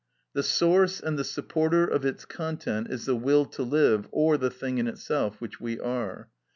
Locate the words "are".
5.79-6.27